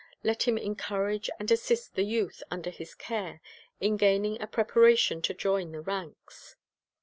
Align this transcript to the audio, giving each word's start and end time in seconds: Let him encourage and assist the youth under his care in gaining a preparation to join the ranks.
Let 0.23 0.47
him 0.47 0.57
encourage 0.57 1.29
and 1.39 1.51
assist 1.51 1.93
the 1.93 2.01
youth 2.01 2.41
under 2.49 2.71
his 2.71 2.95
care 2.95 3.39
in 3.79 3.97
gaining 3.97 4.41
a 4.41 4.47
preparation 4.47 5.21
to 5.21 5.35
join 5.35 5.71
the 5.73 5.81
ranks. 5.81 6.55